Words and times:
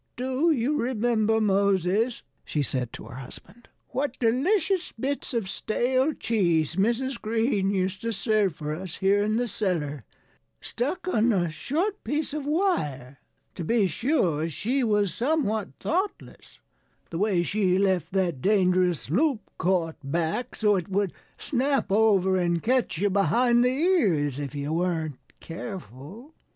"Do 0.15 0.49
you 0.49 0.77
remember, 0.81 1.39
Moses," 1.39 2.23
she 2.43 2.63
said 2.63 2.91
to 2.93 3.03
her 3.05 3.17
husband, 3.17 3.67
"what 3.89 4.17
delicious 4.17 4.91
bits 4.99 5.31
of 5.31 5.47
stale 5.47 6.11
cheese 6.13 6.75
Mrs. 6.75 7.21
Green 7.21 7.69
used 7.69 8.01
to 8.01 8.11
serve 8.11 8.55
for 8.55 8.73
us 8.73 8.95
here 8.95 9.21
in 9.21 9.37
the 9.37 9.47
cellar, 9.47 10.03
stuck 10.59 11.07
on 11.07 11.31
a 11.31 11.51
short 11.51 12.03
piece 12.03 12.33
of 12.33 12.47
wire? 12.47 13.19
To 13.53 13.63
be 13.63 13.85
sure, 13.85 14.49
she 14.49 14.83
was 14.83 15.13
somewhat 15.13 15.67
thoughtless 15.79 16.57
the 17.11 17.19
way 17.19 17.43
she 17.43 17.77
left 17.77 18.11
that 18.11 18.41
dangerous 18.41 19.11
loop 19.11 19.41
caught 19.59 19.97
back, 20.03 20.55
so 20.55 20.77
it 20.77 20.89
would 20.89 21.13
snap 21.37 21.91
over 21.91 22.37
and 22.37 22.63
catch 22.63 22.97
you 22.97 23.11
behind 23.11 23.63
the 23.63 23.69
ears 23.69 24.39
if 24.39 24.55
you 24.55 24.73
weren't 24.73 25.19
careful. 25.39 26.33